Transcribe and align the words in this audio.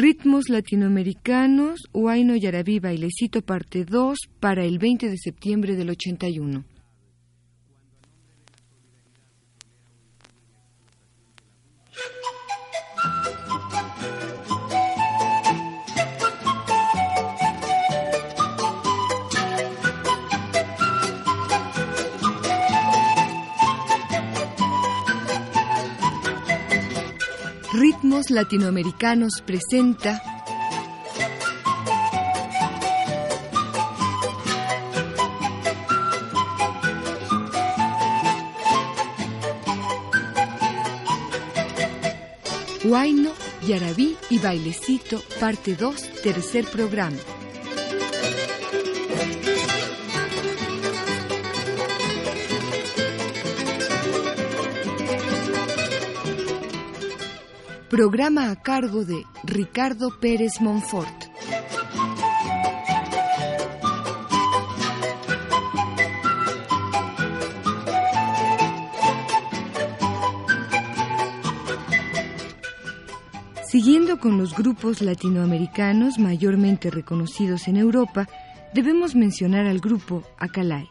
Ritmos 0.00 0.48
latinoamericanos, 0.48 1.80
Huayno 1.92 2.36
Yarabí 2.36 2.78
Bailecito 2.78 3.42
parte 3.42 3.84
2 3.84 4.16
para 4.38 4.64
el 4.64 4.78
20 4.78 5.10
de 5.10 5.16
septiembre 5.18 5.74
del 5.74 5.90
81. 5.90 6.62
Latinoamericanos 28.30 29.42
presenta 29.46 30.20
Huayno, 42.84 43.30
Yarabí 43.66 44.16
y 44.30 44.38
Bailecito, 44.38 45.20
parte 45.38 45.76
2, 45.76 46.22
tercer 46.22 46.64
programa. 46.66 47.16
Programa 57.90 58.50
a 58.50 58.56
cargo 58.56 59.06
de 59.06 59.24
Ricardo 59.44 60.10
Pérez 60.20 60.60
Monfort. 60.60 61.24
Siguiendo 73.66 74.20
con 74.20 74.36
los 74.36 74.54
grupos 74.54 75.00
latinoamericanos 75.00 76.18
mayormente 76.18 76.90
reconocidos 76.90 77.68
en 77.68 77.78
Europa, 77.78 78.28
debemos 78.74 79.14
mencionar 79.14 79.66
al 79.66 79.78
grupo 79.80 80.24
Acalay. 80.36 80.88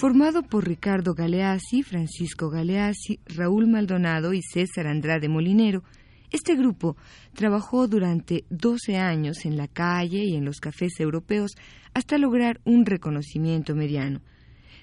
Formado 0.00 0.42
por 0.42 0.66
Ricardo 0.66 1.12
Galeazzi, 1.12 1.82
Francisco 1.82 2.48
Galeazzi, 2.48 3.20
Raúl 3.26 3.66
Maldonado 3.66 4.32
y 4.32 4.40
César 4.40 4.86
Andrade 4.86 5.28
Molinero, 5.28 5.84
este 6.30 6.56
grupo 6.56 6.96
trabajó 7.34 7.86
durante 7.86 8.46
12 8.48 8.96
años 8.96 9.44
en 9.44 9.58
la 9.58 9.68
calle 9.68 10.24
y 10.24 10.36
en 10.36 10.46
los 10.46 10.58
cafés 10.58 10.98
europeos 11.00 11.50
hasta 11.92 12.16
lograr 12.16 12.62
un 12.64 12.86
reconocimiento 12.86 13.74
mediano. 13.74 14.22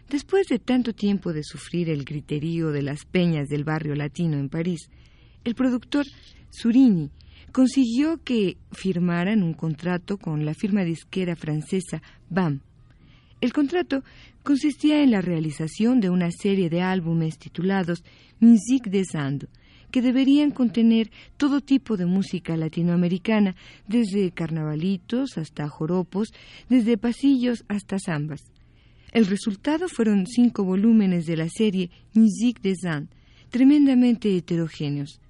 Después 0.07 0.45
de 0.49 0.59
tanto 0.59 0.93
tiempo 0.93 1.33
de 1.33 1.41
sufrir 1.43 1.89
el 1.89 2.05
griterío 2.05 2.69
de 2.69 2.83
las 2.83 3.03
peñas 3.05 3.47
del 3.47 3.63
barrio 3.63 3.95
latino 3.95 4.37
en 4.37 4.49
París, 4.49 4.87
el 5.43 5.55
productor 5.55 6.05
Surini 6.51 7.09
consiguió 7.51 8.21
que 8.23 8.57
firmaran 8.71 9.41
un 9.41 9.55
contrato 9.55 10.19
con 10.19 10.45
la 10.45 10.53
firma 10.53 10.83
disquera 10.83 11.35
francesa 11.35 12.03
BAM. 12.29 12.61
El 13.39 13.53
contrato 13.53 14.03
consistía 14.41 15.03
en 15.03 15.11
la 15.11 15.21
realización 15.21 15.99
de 15.99 16.09
una 16.09 16.31
serie 16.31 16.69
de 16.69 16.81
álbumes 16.81 17.37
titulados 17.37 18.03
Musique 18.39 18.89
des 18.89 19.13
Andes, 19.13 19.49
que 19.91 20.01
deberían 20.01 20.51
contener 20.51 21.11
todo 21.37 21.61
tipo 21.61 21.97
de 21.97 22.05
música 22.05 22.57
latinoamericana, 22.57 23.55
desde 23.87 24.31
carnavalitos 24.31 25.37
hasta 25.37 25.69
joropos, 25.69 26.33
desde 26.67 26.97
pasillos 26.97 27.63
hasta 27.67 27.97
zambas. 27.99 28.41
El 29.11 29.27
resultado 29.27 29.87
fueron 29.87 30.25
cinco 30.25 30.63
volúmenes 30.63 31.25
de 31.25 31.37
la 31.37 31.47
serie 31.47 31.91
Musique 32.13 32.61
des 32.61 32.85
Andes, 32.85 33.15
tremendamente 33.49 34.35
heterogéneos. 34.35 35.21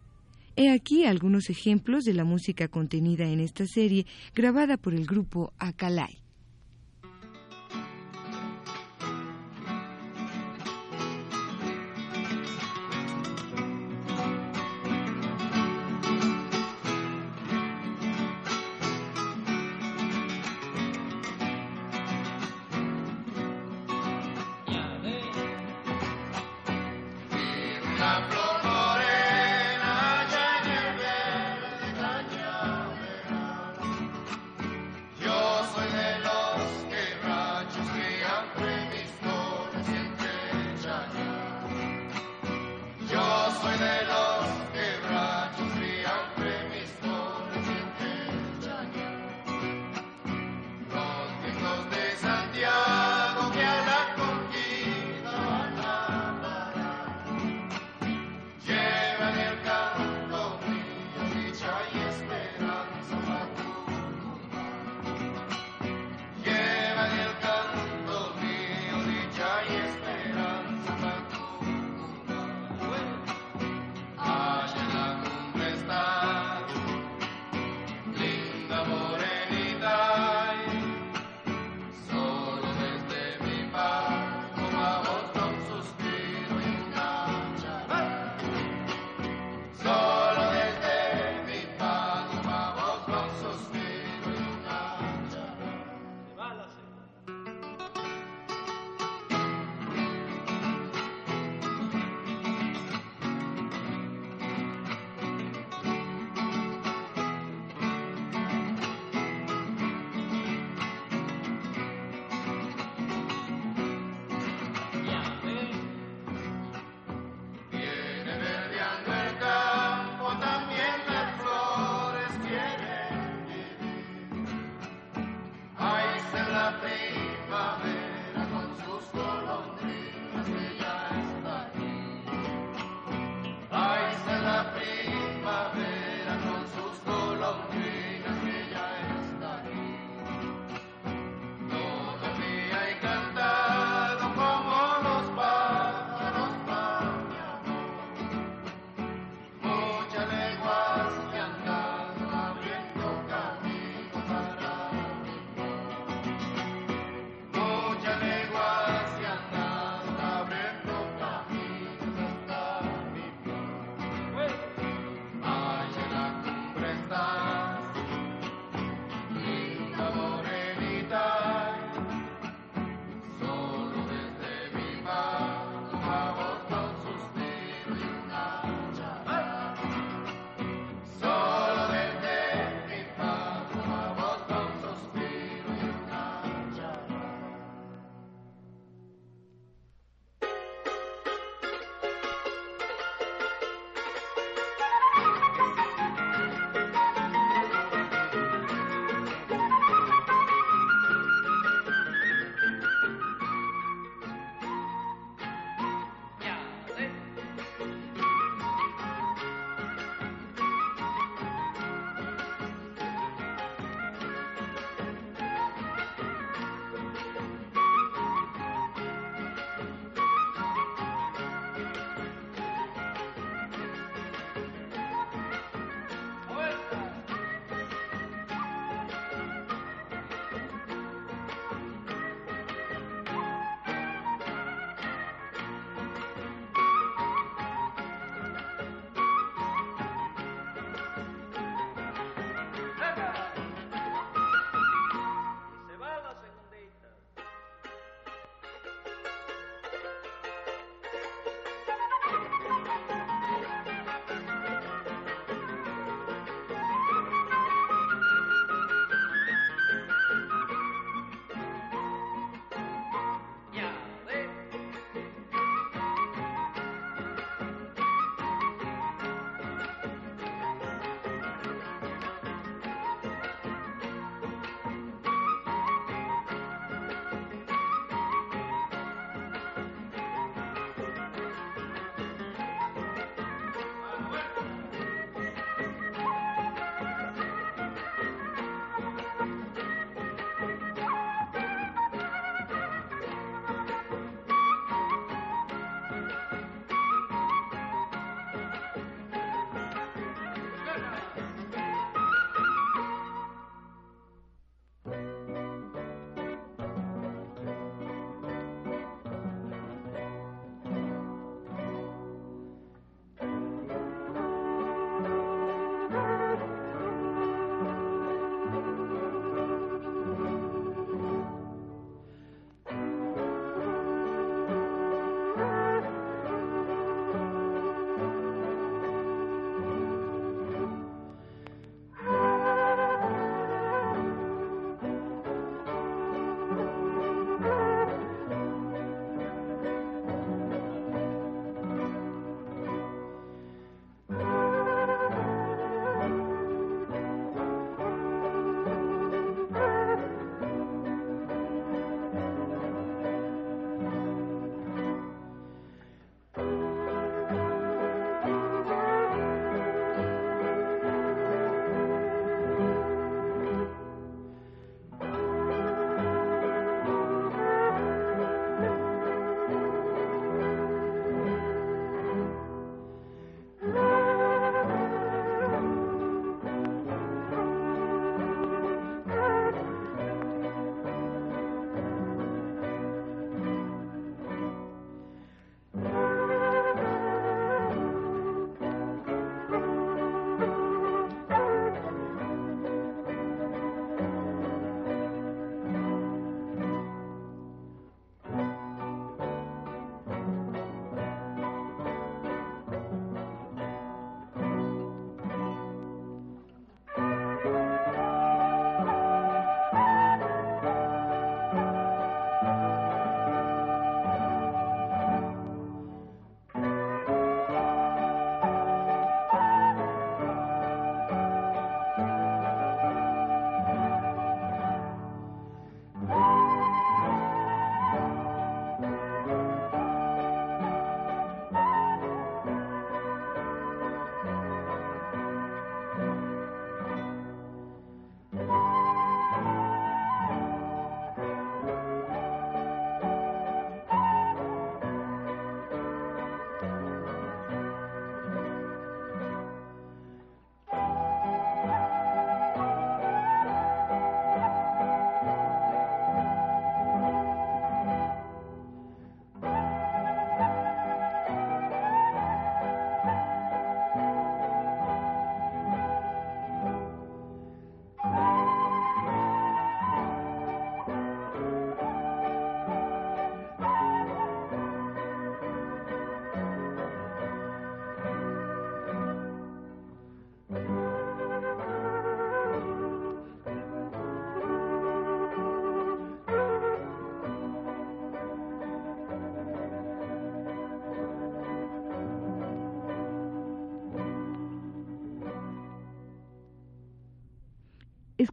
He 0.55 0.71
aquí 0.71 1.03
algunos 1.03 1.49
ejemplos 1.49 2.03
de 2.03 2.13
la 2.13 2.23
música 2.23 2.67
contenida 2.67 3.25
en 3.25 3.41
esta 3.41 3.67
serie, 3.67 4.07
grabada 4.33 4.77
por 4.77 4.95
el 4.95 5.05
grupo 5.05 5.53
Acalay. 5.59 6.26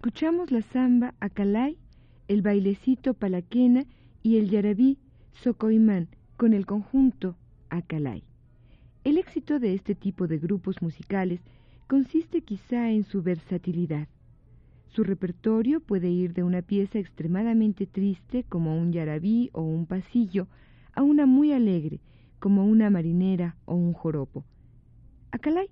Escuchamos 0.05 0.51
la 0.51 0.61
samba 0.61 1.15
Acalay, 1.19 1.79
el 2.29 2.43
bailecito 2.43 3.15
Palaquena 3.15 3.87
y 4.23 4.37
el 4.37 4.51
yarabí 4.51 4.99
Socoimán 5.33 6.09
con 6.37 6.53
el 6.53 6.67
conjunto 6.67 7.37
Acalay. 7.71 8.23
El 9.05 9.17
éxito 9.17 9.59
de 9.59 9.73
este 9.73 9.95
tipo 9.95 10.27
de 10.27 10.37
grupos 10.37 10.83
musicales 10.83 11.41
consiste 11.87 12.43
quizá 12.43 12.91
en 12.91 13.05
su 13.05 13.23
versatilidad. 13.23 14.07
Su 14.89 15.05
repertorio 15.05 15.81
puede 15.81 16.11
ir 16.11 16.35
de 16.35 16.43
una 16.43 16.61
pieza 16.61 16.99
extremadamente 16.99 17.87
triste 17.87 18.45
como 18.47 18.79
un 18.79 18.93
yarabí 18.93 19.49
o 19.55 19.63
un 19.63 19.87
pasillo 19.87 20.49
a 20.93 21.03
una 21.03 21.25
muy 21.25 21.53
alegre 21.53 22.01
como 22.41 22.67
una 22.67 22.91
marinera 22.91 23.57
o 23.65 23.75
un 23.75 23.95
joropo. 23.95 24.45
Acalay 25.31 25.71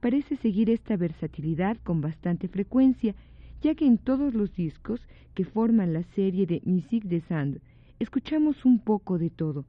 parece 0.00 0.36
seguir 0.36 0.68
esta 0.68 0.98
versatilidad 0.98 1.78
con 1.82 2.02
bastante 2.02 2.46
frecuencia, 2.46 3.14
ya 3.62 3.74
que 3.74 3.86
en 3.86 3.98
todos 3.98 4.34
los 4.34 4.54
discos 4.54 5.00
que 5.34 5.44
forman 5.44 5.92
la 5.92 6.02
serie 6.14 6.46
de 6.46 6.62
Musique 6.64 7.08
de 7.08 7.20
Sand 7.22 7.60
escuchamos 7.98 8.64
un 8.64 8.78
poco 8.78 9.18
de 9.18 9.30
todo. 9.30 9.64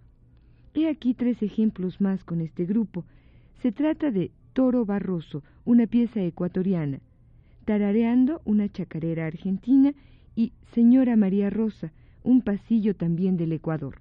He 0.74 0.88
aquí 0.88 1.14
tres 1.14 1.42
ejemplos 1.44 2.00
más 2.00 2.24
con 2.24 2.42
este 2.42 2.66
grupo. 2.66 3.04
Se 3.62 3.72
trata 3.72 4.10
de 4.10 4.32
Toro 4.54 4.86
Barroso, 4.86 5.44
una 5.66 5.86
pieza 5.88 6.22
ecuatoriana, 6.22 7.00
Tarareando, 7.66 8.42
una 8.46 8.70
chacarera 8.70 9.28
argentina, 9.28 9.94
y 10.36 10.54
Señora 10.74 11.16
María 11.16 11.50
Rosa, 11.50 11.92
un 12.24 12.42
pasillo 12.42 12.96
también 12.96 13.38
del 13.38 13.52
Ecuador. 13.52 14.00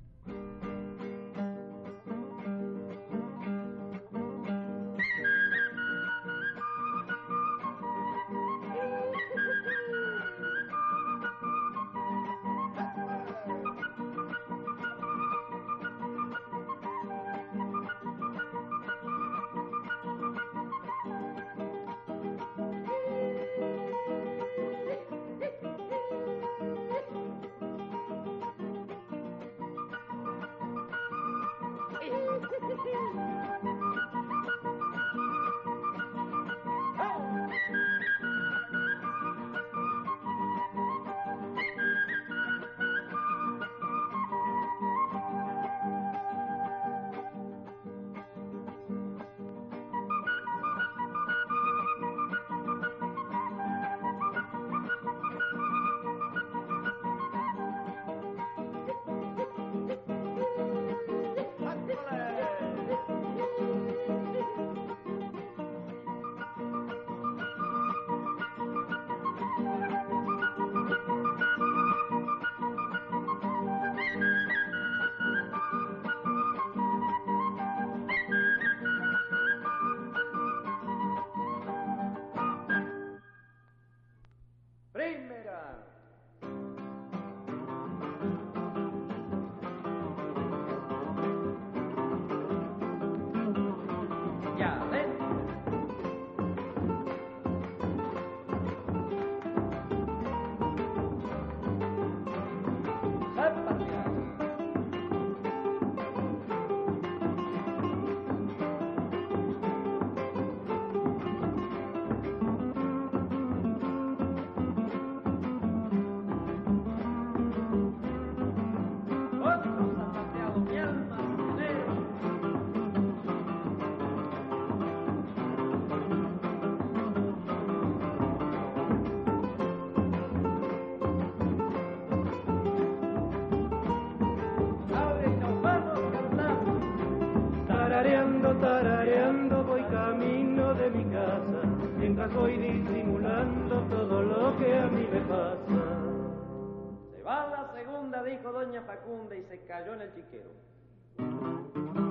Cayó 149.66 149.94
en 149.94 150.02
el 150.02 150.14
chiquero. 150.14 152.09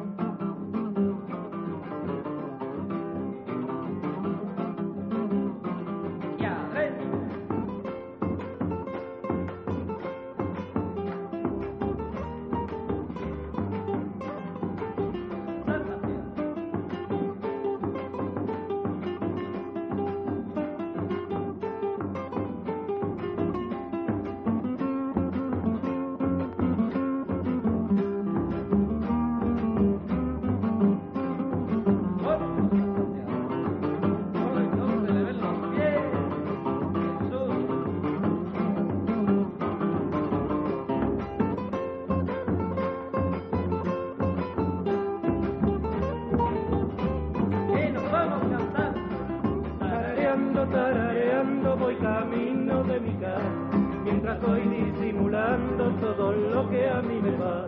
que 56.69 56.87
a 56.87 57.01
mí 57.01 57.19
me 57.21 57.31
va. 57.31 57.58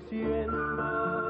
diciendo. 0.00 1.23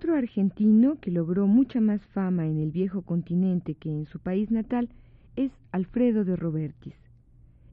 Otro 0.00 0.14
argentino 0.14 0.98
que 0.98 1.10
logró 1.10 1.46
mucha 1.46 1.78
más 1.78 2.00
fama 2.14 2.46
en 2.46 2.56
el 2.56 2.70
viejo 2.70 3.02
continente 3.02 3.74
que 3.74 3.90
en 3.90 4.06
su 4.06 4.18
país 4.18 4.50
natal 4.50 4.88
es 5.36 5.52
Alfredo 5.72 6.24
de 6.24 6.36
Robertis. 6.36 6.94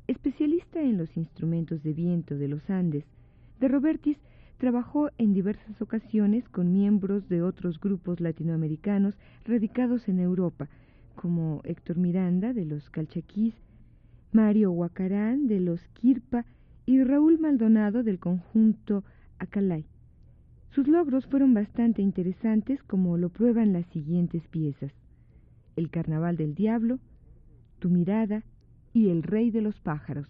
Especialista 0.08 0.82
en 0.82 0.98
los 0.98 1.16
instrumentos 1.16 1.82
de 1.84 1.94
viento 1.94 2.36
de 2.36 2.50
los 2.50 2.70
Andes, 2.70 3.06
de 3.62 3.70
Robertis 3.70 4.18
trabajó 4.58 5.10
en 5.18 5.34
diversas 5.34 5.82
ocasiones 5.82 6.44
con 6.50 6.74
miembros 6.74 7.30
de 7.30 7.44
otros 7.44 7.80
grupos 7.80 8.20
latinoamericanos 8.20 9.14
radicados 9.46 10.10
en 10.10 10.20
Europa, 10.20 10.68
como 11.16 11.62
Héctor 11.64 11.96
Miranda 11.96 12.52
de 12.52 12.66
los 12.66 12.90
Calchaquís, 12.90 13.54
Mario 14.34 14.74
Huacarán 14.74 15.48
de 15.48 15.62
los 15.62 15.80
Kirpa 15.94 16.44
y 16.86 17.02
Raúl 17.02 17.40
Maldonado 17.40 18.04
del 18.04 18.20
conjunto 18.20 19.06
Acalay. 19.40 19.86
Sus 20.70 20.88
logros 20.88 21.26
fueron 21.28 21.54
bastante 21.54 22.02
interesantes 22.02 22.84
como 22.84 23.18
lo 23.18 23.30
prueban 23.30 23.74
las 23.74 23.86
siguientes 23.88 24.48
piezas. 24.48 24.92
El 25.76 25.90
Carnaval 25.90 26.38
del 26.38 26.56
Diablo, 26.56 27.00
Tu 27.80 27.90
mirada 27.90 28.44
y 28.94 29.10
El 29.10 29.24
Rey 29.24 29.52
de 29.52 29.62
los 29.62 29.80
Pájaros. 29.80 30.28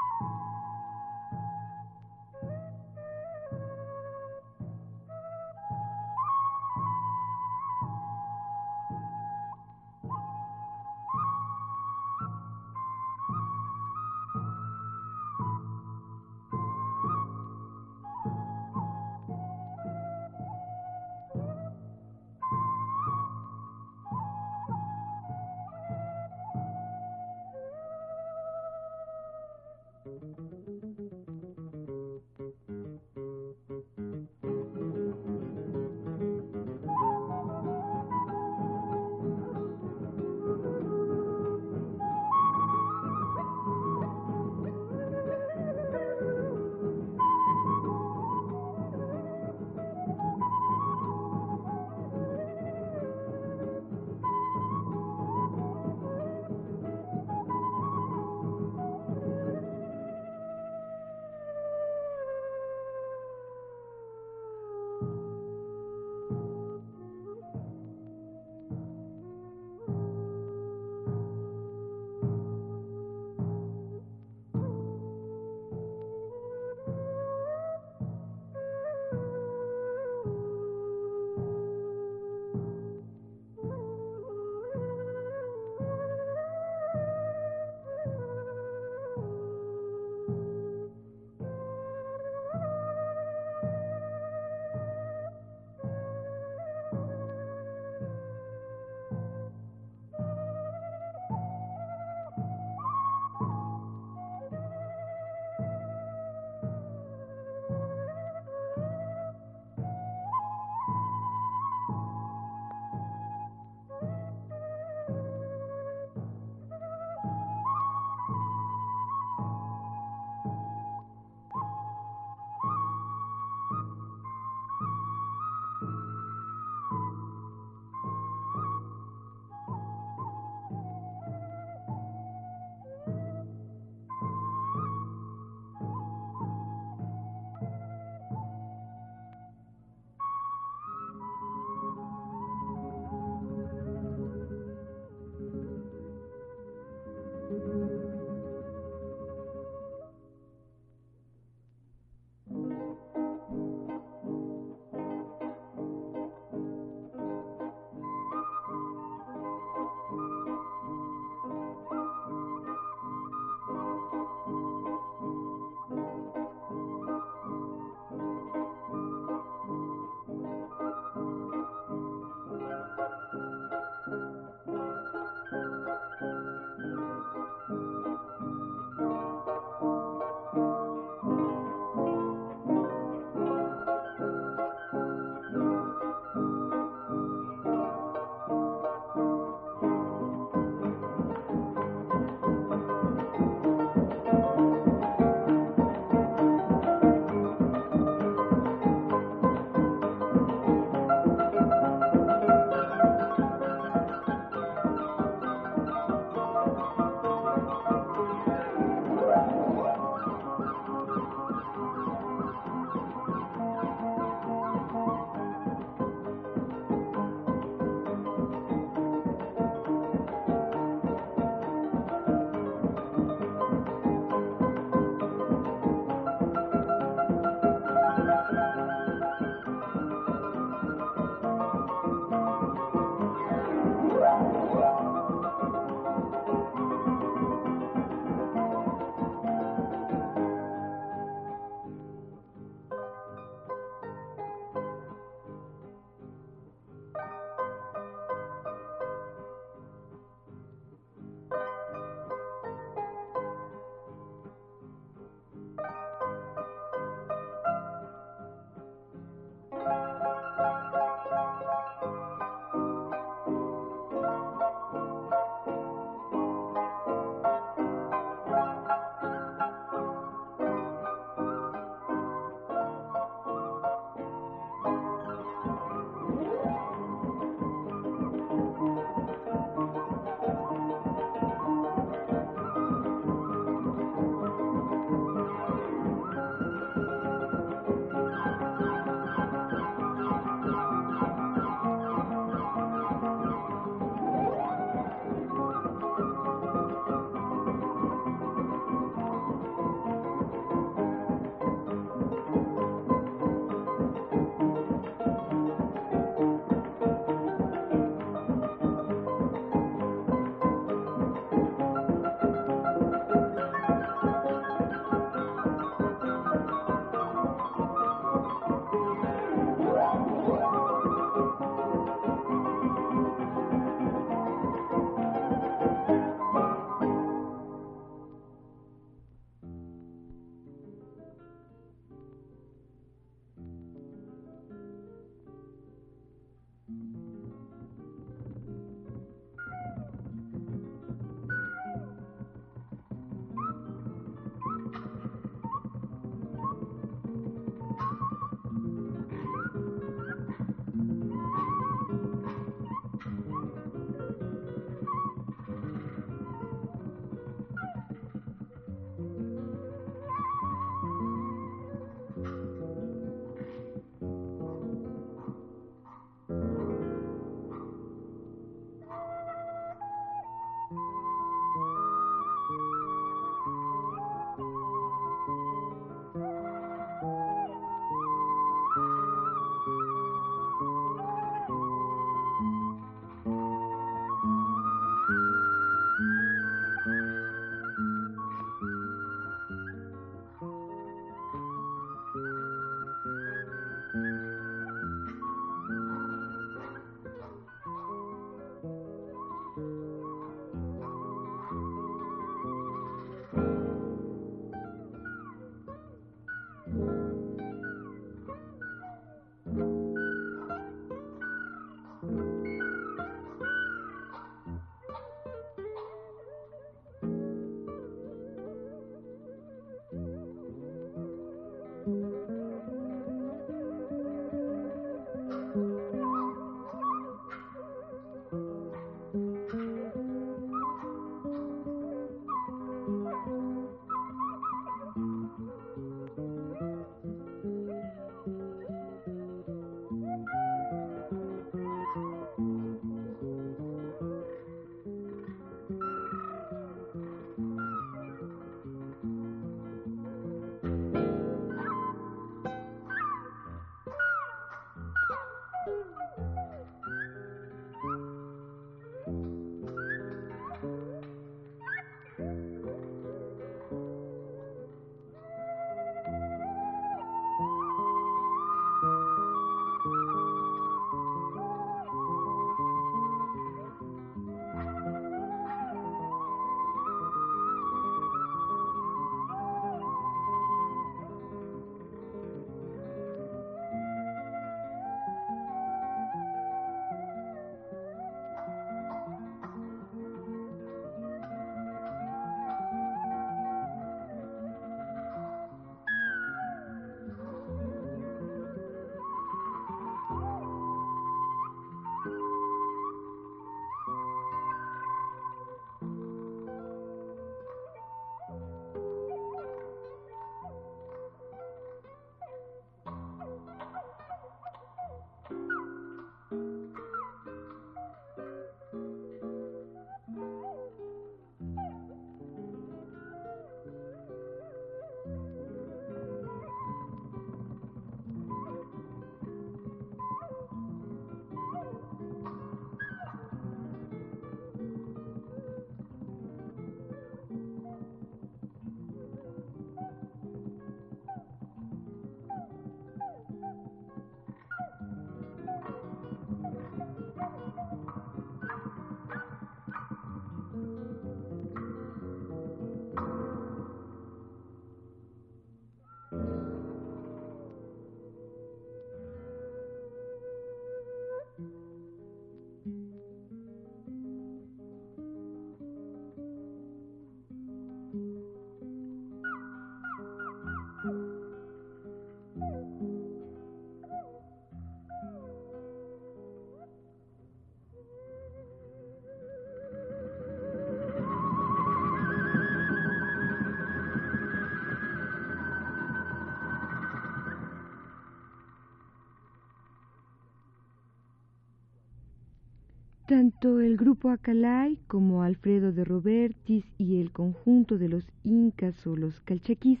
Tanto 593.36 593.80
el 593.80 593.98
grupo 593.98 594.30
Acalay 594.30 594.98
como 595.08 595.42
Alfredo 595.42 595.92
de 595.92 596.06
Robertis 596.06 596.86
y 596.96 597.20
el 597.20 597.32
conjunto 597.32 597.98
de 597.98 598.08
los 598.08 598.24
incas 598.44 599.06
o 599.06 599.14
los 599.14 599.40
calchaquís 599.40 600.00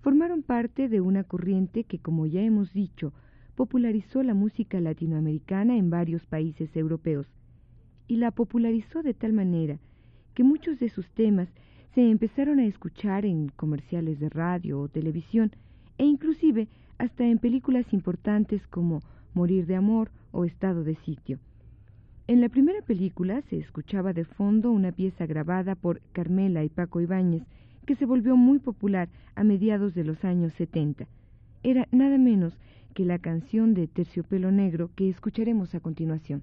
formaron 0.00 0.42
parte 0.42 0.88
de 0.88 1.02
una 1.02 1.24
corriente 1.24 1.84
que, 1.84 1.98
como 1.98 2.24
ya 2.24 2.40
hemos 2.40 2.72
dicho, 2.72 3.12
popularizó 3.54 4.22
la 4.22 4.32
música 4.32 4.80
latinoamericana 4.80 5.76
en 5.76 5.90
varios 5.90 6.24
países 6.24 6.74
europeos, 6.74 7.26
y 8.08 8.16
la 8.16 8.30
popularizó 8.30 9.02
de 9.02 9.12
tal 9.12 9.34
manera 9.34 9.78
que 10.32 10.42
muchos 10.42 10.80
de 10.80 10.88
sus 10.88 11.06
temas 11.10 11.50
se 11.94 12.08
empezaron 12.08 12.60
a 12.60 12.64
escuchar 12.64 13.26
en 13.26 13.50
comerciales 13.50 14.18
de 14.20 14.30
radio 14.30 14.80
o 14.80 14.88
televisión, 14.88 15.52
e 15.98 16.06
inclusive 16.06 16.68
hasta 16.96 17.26
en 17.26 17.36
películas 17.36 17.92
importantes 17.92 18.66
como 18.68 19.02
Morir 19.34 19.66
de 19.66 19.76
Amor 19.76 20.10
o 20.32 20.46
Estado 20.46 20.82
de 20.82 20.94
Sitio. 20.94 21.38
En 22.26 22.40
la 22.40 22.48
primera 22.48 22.80
película 22.80 23.42
se 23.50 23.58
escuchaba 23.58 24.14
de 24.14 24.24
fondo 24.24 24.70
una 24.70 24.92
pieza 24.92 25.26
grabada 25.26 25.74
por 25.74 26.00
Carmela 26.12 26.64
y 26.64 26.70
Paco 26.70 27.02
Ibáñez, 27.02 27.42
que 27.84 27.96
se 27.96 28.06
volvió 28.06 28.34
muy 28.34 28.60
popular 28.60 29.10
a 29.34 29.44
mediados 29.44 29.94
de 29.94 30.04
los 30.04 30.24
años 30.24 30.54
70. 30.54 31.06
Era 31.62 31.86
nada 31.92 32.16
menos 32.16 32.58
que 32.94 33.04
la 33.04 33.18
canción 33.18 33.74
de 33.74 33.88
Terciopelo 33.88 34.50
Negro 34.52 34.88
que 34.96 35.10
escucharemos 35.10 35.74
a 35.74 35.80
continuación. 35.80 36.42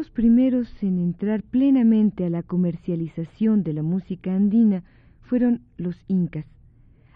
los 0.00 0.08
primeros 0.08 0.82
en 0.82 0.98
entrar 0.98 1.42
plenamente 1.42 2.24
a 2.24 2.30
la 2.30 2.42
comercialización 2.42 3.62
de 3.62 3.74
la 3.74 3.82
música 3.82 4.34
andina 4.34 4.82
fueron 5.20 5.60
los 5.76 5.94
incas, 6.08 6.46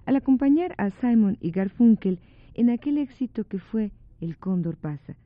al 0.04 0.16
acompañar 0.16 0.74
a 0.76 0.90
Simon 0.90 1.38
y 1.40 1.50
Garfunkel 1.50 2.18
en 2.52 2.68
aquel 2.68 2.98
éxito 2.98 3.44
que 3.44 3.58
fue 3.58 3.90
El 4.20 4.36
Cóndor 4.36 4.76
pasa. 4.76 5.16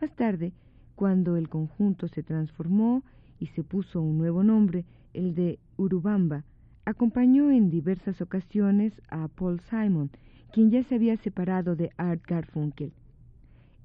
Más 0.00 0.16
tarde, 0.16 0.54
cuando 0.94 1.36
el 1.36 1.50
conjunto 1.50 2.08
se 2.08 2.22
transformó 2.22 3.02
y 3.38 3.48
se 3.48 3.62
puso 3.62 4.00
un 4.00 4.16
nuevo 4.16 4.42
nombre, 4.42 4.86
el 5.12 5.34
de 5.34 5.58
Urubamba, 5.76 6.44
acompañó 6.86 7.50
en 7.50 7.68
diversas 7.68 8.22
ocasiones 8.22 8.94
a 9.10 9.28
Paul 9.28 9.60
Simon, 9.68 10.10
quien 10.54 10.70
ya 10.70 10.82
se 10.84 10.94
había 10.94 11.18
separado 11.18 11.76
de 11.76 11.90
Art 11.98 12.22
Garfunkel. 12.26 12.94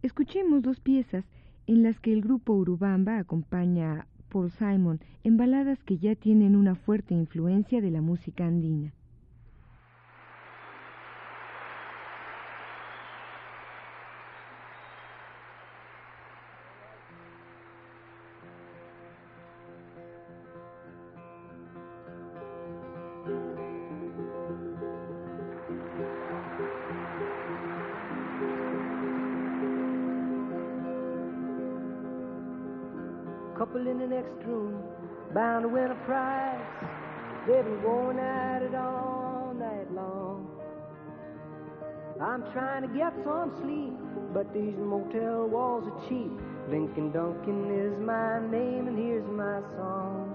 Escuchemos 0.01 0.61
dos 0.61 0.79
piezas 0.79 1.25
en 1.67 1.83
las 1.83 1.99
que 1.99 2.13
el 2.13 2.21
grupo 2.21 2.53
Urubamba 2.53 3.17
acompaña 3.17 3.93
a 3.93 4.07
Paul 4.29 4.51
Simon 4.51 4.99
en 5.23 5.37
baladas 5.37 5.83
que 5.83 5.97
ya 5.97 6.15
tienen 6.15 6.55
una 6.55 6.75
fuerte 6.75 7.13
influencia 7.13 7.81
de 7.81 7.91
la 7.91 8.01
música 8.01 8.45
andina. 8.45 8.93
Couple 33.73 33.89
in 33.89 33.97
the 33.97 34.07
next 34.07 34.45
room, 34.45 34.83
bound 35.33 35.63
to 35.63 35.67
win 35.67 35.89
a 35.89 35.95
prize. 36.05 36.59
They've 37.47 37.63
been 37.63 37.81
going 37.81 38.19
at 38.19 38.61
it 38.61 38.75
all 38.75 39.53
night 39.57 39.91
long. 39.91 40.47
I'm 42.21 42.43
trying 42.53 42.83
to 42.83 42.87
get 42.87 43.13
some 43.23 43.51
sleep, 43.61 43.97
but 44.33 44.53
these 44.53 44.75
motel 44.77 45.47
walls 45.47 45.85
are 45.87 46.07
cheap. 46.07 46.31
Lincoln 46.69 47.11
Duncan 47.11 47.71
is 47.73 47.97
my 47.99 48.39
name, 48.47 48.87
and 48.87 48.97
here's 48.97 49.27
my 49.27 49.61
song. 49.75 50.29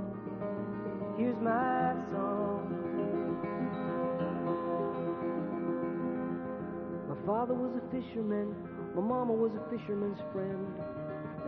here's 1.16 1.38
my 1.40 1.94
song. 2.10 2.74
My 7.08 7.26
father 7.26 7.54
was 7.54 7.70
a 7.76 7.84
fisherman, 7.90 8.54
my 8.96 9.02
mama 9.02 9.32
was 9.32 9.52
a 9.54 9.70
fisherman's 9.70 10.18
friend, 10.32 10.66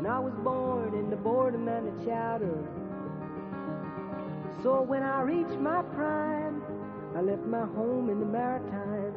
and 0.01 0.09
I 0.09 0.19
was 0.19 0.33
born 0.43 0.95
in 0.95 1.11
the 1.11 1.17
boredom 1.17 1.69
and 1.69 1.87
the 1.87 2.07
chowder. 2.07 2.57
So 4.63 4.81
when 4.81 5.03
I 5.03 5.21
reached 5.21 5.61
my 5.61 5.83
prime, 5.95 6.63
I 7.15 7.21
left 7.21 7.45
my 7.45 7.67
home 7.67 8.09
in 8.09 8.19
the 8.19 8.25
Maritimes 8.25 9.15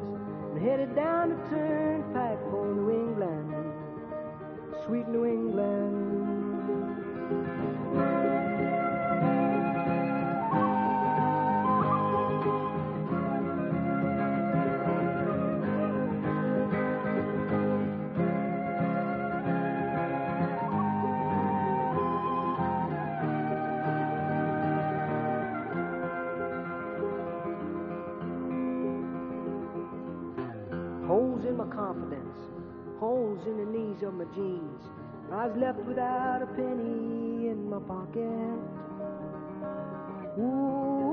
and 0.52 0.60
headed 0.60 0.94
down 0.94 1.30
the 1.30 1.36
turnpike 1.48 2.38
for 2.50 2.66
New 2.66 2.90
England, 2.90 3.54
sweet 4.84 5.08
New 5.08 5.24
England. 5.24 6.04
I 35.32 35.46
was 35.46 35.56
left 35.56 35.78
without 35.80 36.42
a 36.42 36.46
penny 36.46 37.48
in 37.48 37.68
my 37.68 37.78
pocket. 37.80 38.58
Ooh, 40.38 41.04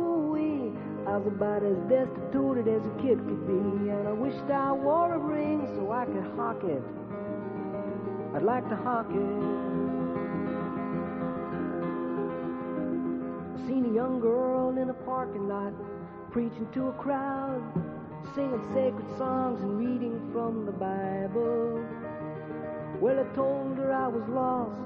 I 1.08 1.18
was 1.18 1.28
about 1.28 1.64
as 1.64 1.78
destitute 1.90 2.68
as 2.68 2.86
a 2.86 3.02
kid 3.02 3.18
could 3.26 3.48
be, 3.48 3.90
and 3.90 4.08
I 4.08 4.12
wished 4.12 4.50
I 4.52 4.72
wore 4.72 5.14
a 5.14 5.18
ring 5.20 5.68
so 5.76 5.92
I 5.92 6.06
could 6.06 6.24
hawk 6.36 6.64
it. 6.64 6.84
I'd 8.36 8.44
like 8.44 8.70
to 8.70 8.76
hawk 8.76 9.08
it. 9.10 9.42
I 13.56 13.68
seen 13.68 13.86
a 13.90 13.94
young 13.94 14.20
girl 14.22 14.78
in 14.78 14.90
a 14.90 14.94
parking 14.94 15.48
lot 15.48 15.74
preaching 16.32 16.68
to 16.74 16.88
a 16.88 16.94
crowd, 16.94 17.62
singing 18.36 18.62
sacred 18.74 19.18
songs 19.18 19.62
and 19.62 19.80
reading 19.80 20.30
from 20.32 20.66
the 20.66 20.72
Bible. 20.72 21.84
Well, 23.02 23.20
I 23.20 23.24
told 23.34 23.80
her 23.80 23.92
I 23.92 24.08
was 24.08 24.22
lost, 24.30 24.80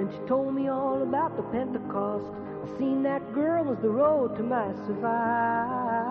and 0.00 0.12
she 0.12 0.18
told 0.26 0.52
me 0.56 0.66
all 0.66 1.00
about 1.00 1.36
the 1.36 1.44
Pentecost. 1.44 2.26
I 2.64 2.78
seen 2.78 3.04
that 3.04 3.32
girl 3.32 3.62
was 3.62 3.78
the 3.80 3.90
road 3.90 4.36
to 4.38 4.42
my 4.42 4.72
survival. 4.88 6.03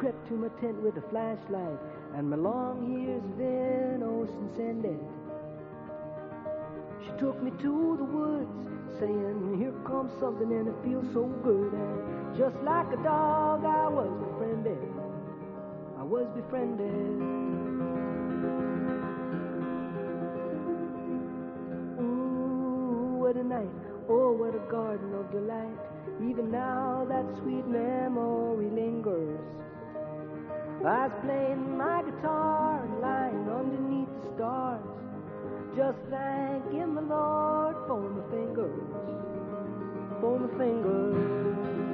Crept 0.00 0.28
to 0.28 0.32
my 0.32 0.48
tent 0.62 0.80
with 0.80 0.96
a 0.96 1.02
flashlight, 1.10 1.78
and 2.16 2.30
my 2.30 2.36
long 2.36 2.88
years 2.88 3.22
of 3.22 3.38
innocence 3.38 4.56
ended. 4.58 4.98
She 7.04 7.12
took 7.20 7.42
me 7.42 7.50
to 7.60 7.96
the 7.98 8.08
woods, 8.08 8.48
saying, 8.98 9.58
Here 9.60 9.76
comes 9.84 10.10
something, 10.18 10.50
and 10.56 10.68
it 10.68 10.74
feels 10.82 11.04
so 11.12 11.24
good. 11.44 11.74
And 11.74 12.34
just 12.34 12.56
like 12.64 12.90
a 12.94 12.96
dog, 13.04 13.62
I 13.66 13.88
was 13.88 14.08
befriended. 14.24 14.80
I 15.98 16.02
was 16.02 16.26
befriended. 16.34 17.20
Ooh, 22.00 23.20
what 23.20 23.36
a 23.36 23.44
night. 23.44 23.68
Oh, 24.08 24.32
what 24.32 24.54
a 24.54 24.64
garden 24.72 25.12
of 25.12 25.30
delight. 25.30 25.76
Even 26.24 26.50
now 26.50 27.04
that 27.06 27.26
sweet 27.42 27.66
memory 27.66 28.70
lingers. 28.70 29.60
I 30.82 31.08
was 31.08 31.12
playing 31.22 31.76
my 31.76 32.02
guitar 32.02 32.82
and 32.82 33.00
lying 33.02 33.50
underneath 33.50 34.08
the 34.22 34.34
stars. 34.34 34.80
Just 35.76 35.98
thanking 36.08 36.94
the 36.94 37.02
Lord 37.02 37.76
for 37.86 38.00
my 38.00 38.22
fingers. 38.30 38.80
For 40.22 40.40
my 40.40 40.48
fingers. 40.56 41.89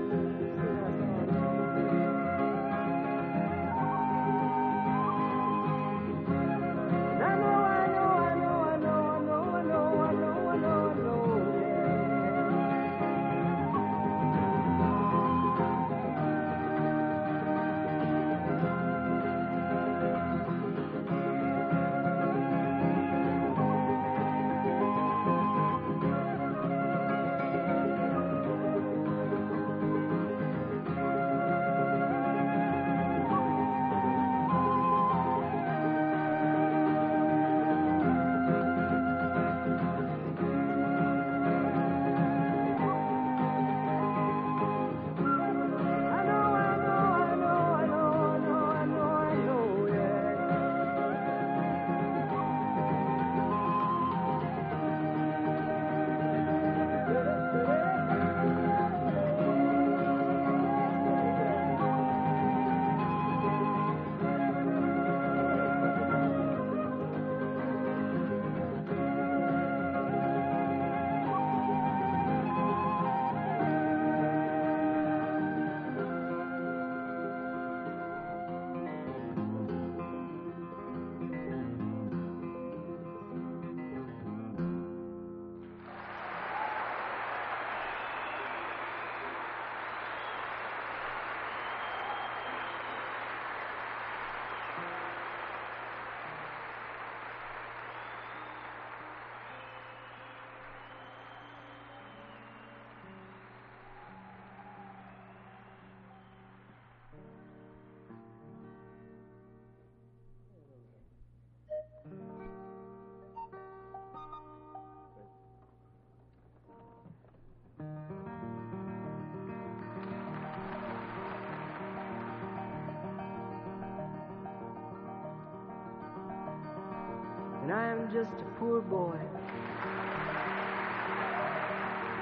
And 127.67 127.75
I 127.75 127.89
am 127.89 128.09
just 128.12 128.31
a 128.31 128.45
poor 128.61 128.81
boy. 128.81 129.19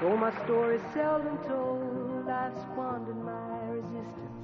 Though 0.01 0.17
my 0.17 0.33
story's 0.43 0.81
seldom 0.91 1.37
told, 1.47 2.27
I've 2.27 2.57
squandered 2.63 3.23
my 3.23 3.69
resistance 3.69 4.41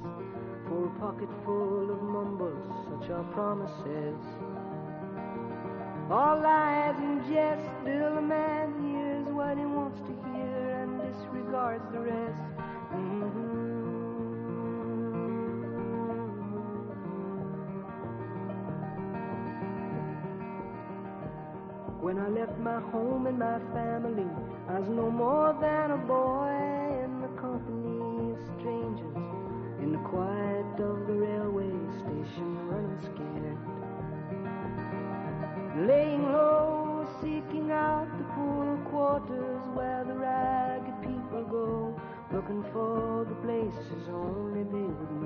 for 0.68 0.86
a 0.86 0.99
pocket 0.99 1.30
full 1.43 1.89
of 1.89 2.04
mumbles, 2.04 2.62
such 2.86 3.10
are 3.10 3.24
promises. 3.34 4.22
All 6.12 6.39
lies 6.39 6.95
and 6.99 7.26
jest, 7.26 7.68
till 7.84 8.18
a 8.20 8.22
man 8.22 8.70
hears 8.86 9.26
what 9.34 9.58
he 9.58 9.66
wants 9.66 9.99
to 10.02 10.14
hear 10.30 10.84
and 10.84 11.02
disregards 11.02 11.84
the 11.91 11.99
rest. 11.99 12.38
Mm-hmm. 12.93 13.51
When 22.12 22.20
I 22.20 22.28
left 22.28 22.59
my 22.59 22.82
home 22.91 23.26
and 23.26 23.39
my 23.39 23.57
family, 23.72 24.28
I 24.68 24.80
was 24.80 24.89
no 24.89 25.09
more 25.09 25.55
than 25.62 25.91
a 25.91 25.97
boy 25.97 26.51
in 27.05 27.22
the 27.22 27.30
company 27.39 28.34
of 28.36 28.39
strangers, 28.59 29.16
in 29.80 29.93
the 29.93 30.03
quiet 30.09 30.76
of 30.84 31.07
the 31.07 31.14
railway 31.14 31.72
station, 32.03 32.68
running 32.68 32.99
scared. 32.99 33.59
Laying 35.88 36.34
low, 36.34 37.07
seeking 37.22 37.72
out 37.72 38.09
the 38.18 38.26
poor 38.36 38.76
quarters 38.91 39.64
where 39.74 40.03
the 40.03 40.16
ragged 40.16 41.01
people 41.07 41.45
go, 41.49 41.95
looking 42.34 42.62
for 42.74 43.24
the 43.24 43.36
places 43.36 44.09
only 44.09 44.64
they 44.64 44.84
would 44.84 45.12
know. 45.14 45.20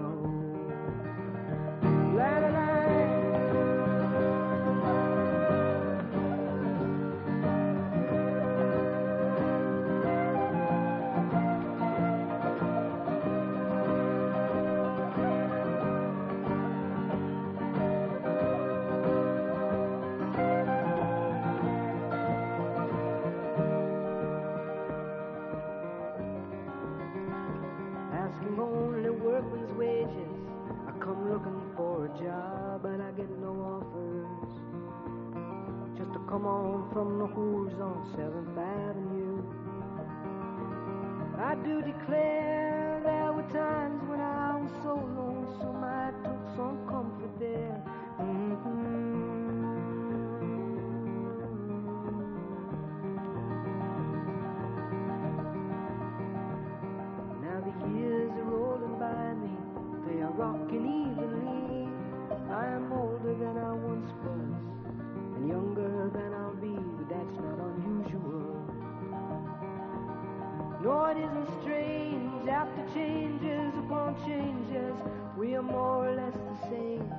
It 71.16 71.20
isn't 71.20 71.62
strange, 71.62 72.50
after 72.50 72.94
changes 72.94 73.74
upon 73.80 74.18
changes, 74.26 74.96
we 75.38 75.56
are 75.56 75.62
more 75.62 76.10
or 76.10 76.12
less 76.14 76.34
the 76.34 76.70
same. 76.70 77.10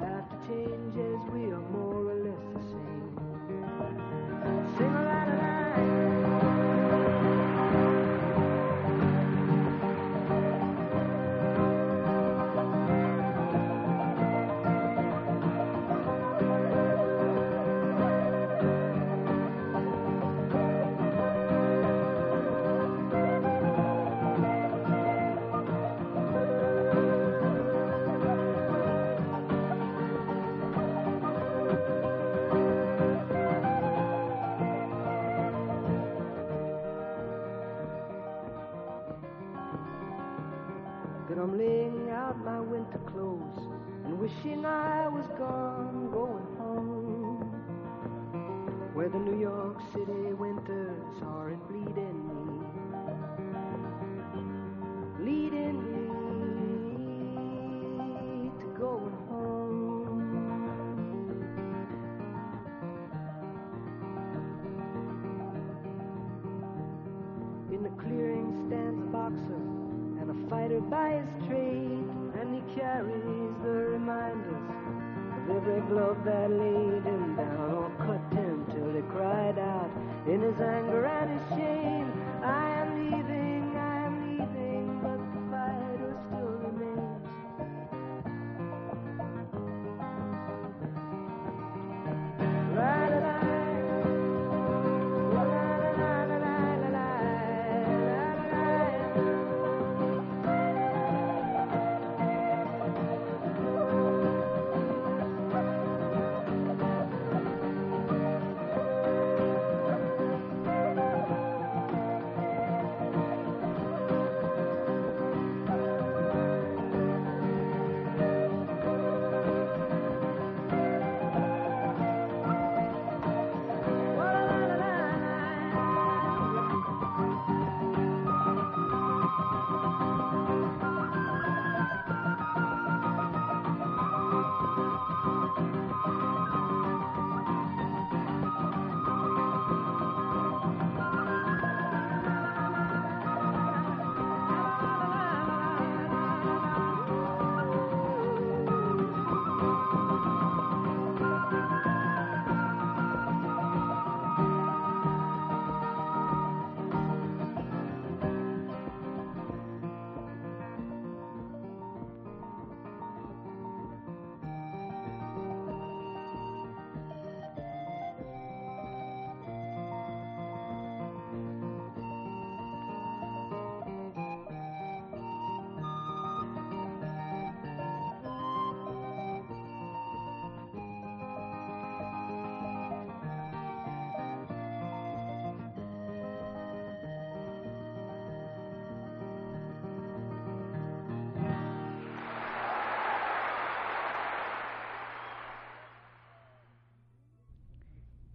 After 0.00 0.36
changes, 0.48 1.20
we 1.32 1.52
are 1.52 1.60
more 1.70 1.93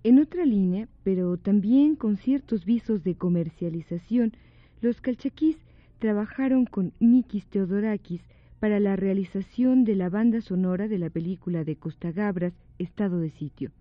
En 0.02 0.18
otra 0.20 0.45
línea, 0.45 0.88
pero 1.04 1.36
también 1.36 1.97
con 1.97 2.16
ciertos 2.16 2.64
visos 2.64 3.04
de 3.04 3.16
comercialización, 3.16 4.32
los 4.80 5.02
calchaquís 5.02 5.58
trabajaron 6.00 6.66
con 6.66 6.93
Mikis 7.02 7.45
Theodorakis 7.47 8.22
para 8.62 8.80
la 8.80 8.95
realización 8.95 9.84
de 9.84 9.95
la 9.95 10.10
banda 10.10 10.39
sonora 10.39 10.88
de 10.88 11.00
la 11.00 11.10
película 11.10 11.66
de 11.66 11.76
Costa 11.76 12.14
Gabras, 12.14 12.54
Estado 12.78 13.20
de 13.20 13.30
Sitio. 13.32 13.72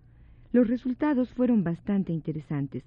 Los 0.51 0.67
resultados 0.67 1.29
fueron 1.33 1.63
bastante 1.63 2.11
interesantes. 2.11 2.83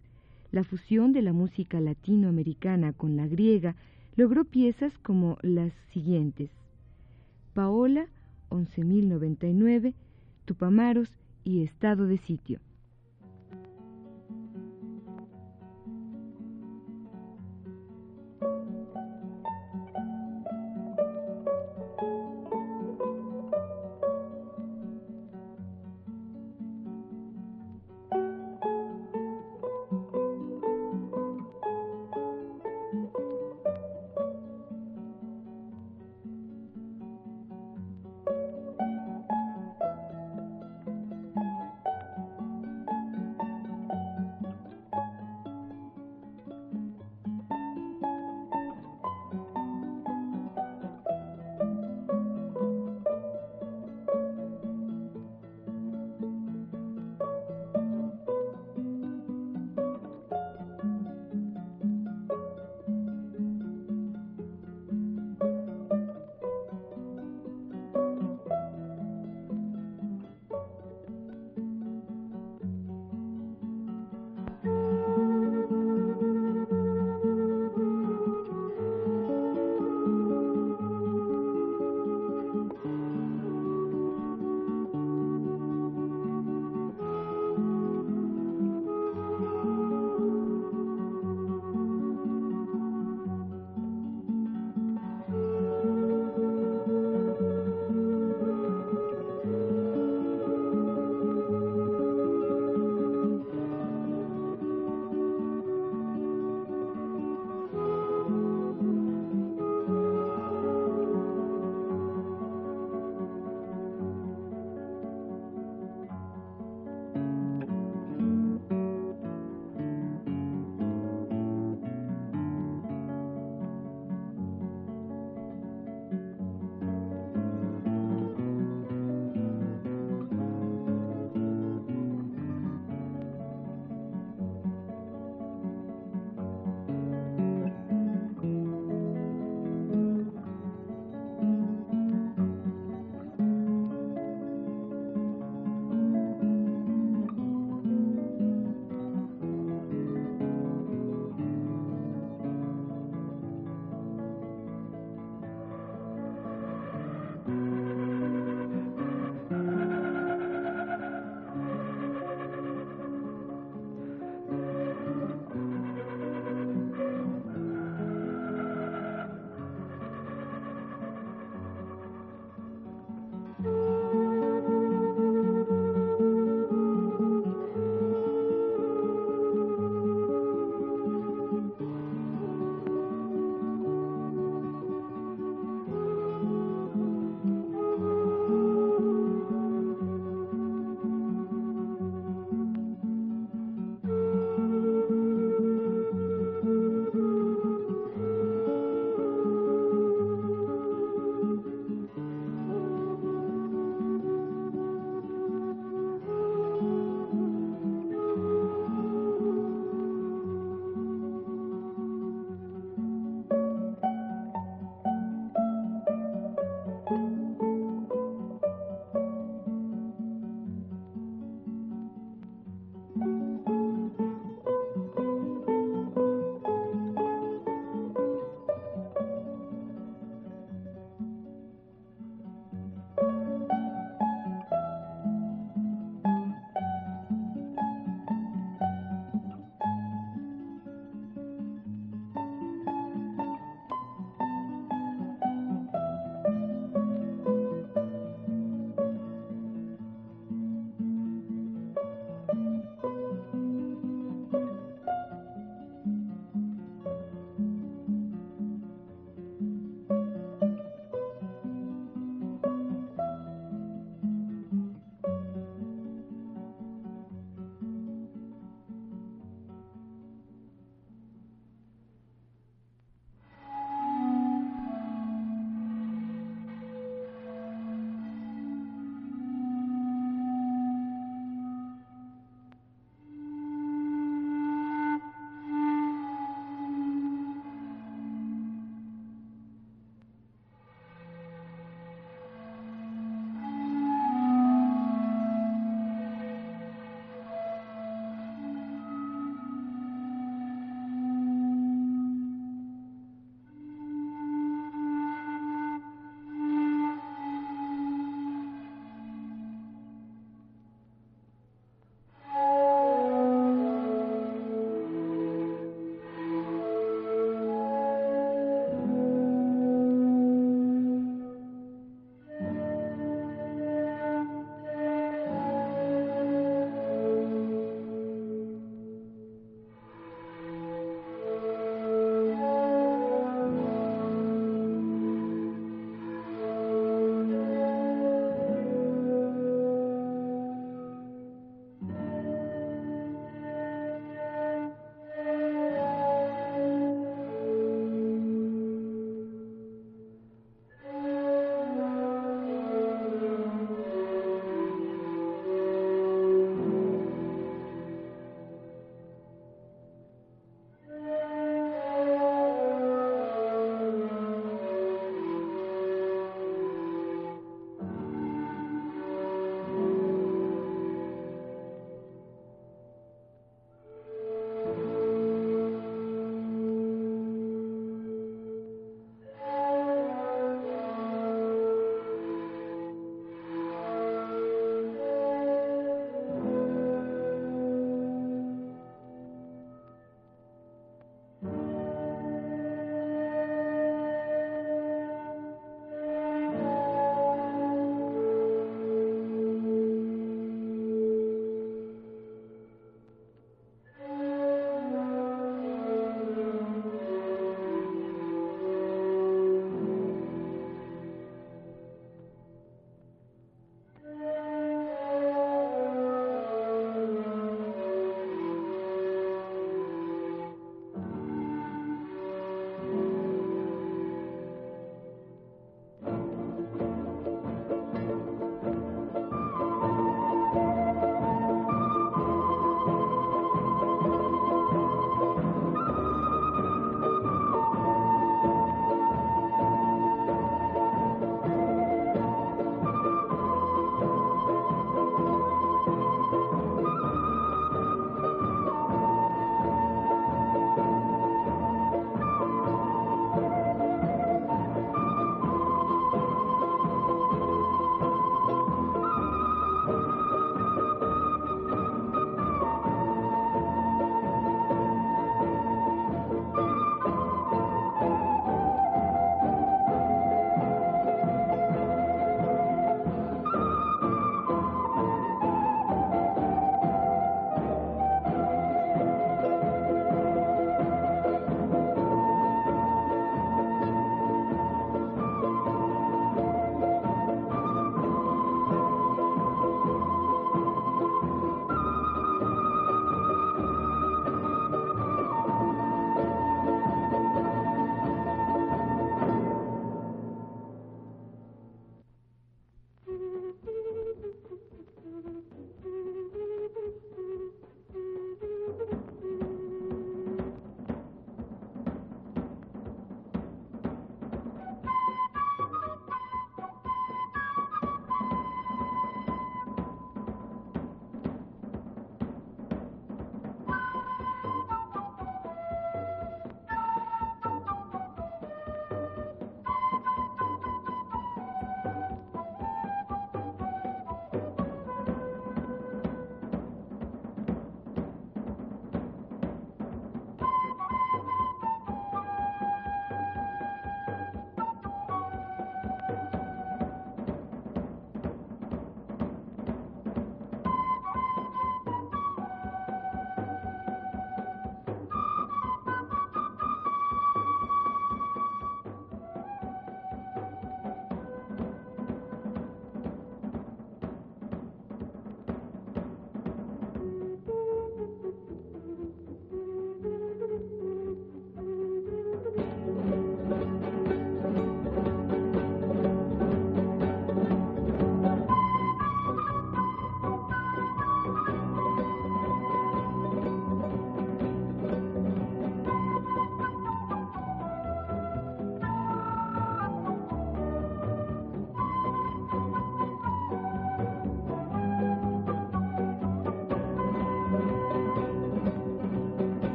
La 0.51 0.63
fusión 0.63 1.15
de 1.15 1.23
la 1.23 1.33
música 1.33 1.81
latinoamericana 1.81 2.93
con 2.93 3.17
la 3.17 3.27
griega 3.27 3.77
logró 4.15 4.45
piezas 4.45 4.99
como 4.99 5.39
las 5.41 5.73
siguientes. 5.93 6.51
Paola, 7.55 8.09
11.099, 8.51 9.95
Tupamaros 10.45 11.09
y 11.45 11.63
Estado 11.63 12.07
de 12.07 12.19
Sitio. 12.19 12.61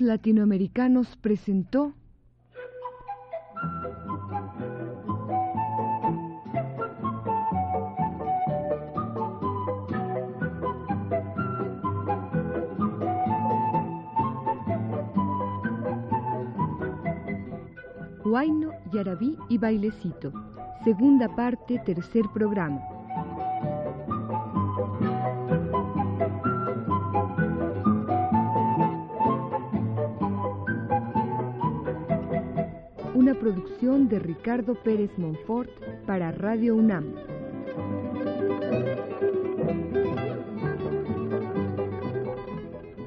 Latinoamericanos 0.00 1.14
presentó 1.16 1.92
Huayno, 18.24 18.70
Yarabí 18.90 19.36
y 19.50 19.58
Bailecito. 19.58 20.32
Segunda 20.82 21.28
parte, 21.36 21.78
tercer 21.84 22.24
programa. 22.32 22.93
De 33.84 34.18
Ricardo 34.18 34.76
Pérez 34.76 35.10
Monfort 35.18 35.68
para 36.06 36.32
Radio 36.32 36.74
UNAM. 36.74 37.04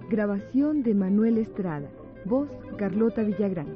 Grabación 0.07 0.83
de 0.83 0.93
Manuel 0.93 1.39
Estrada. 1.39 1.89
Voz 2.25 2.47
Carlota 2.77 3.23
Villagrán. 3.23 3.75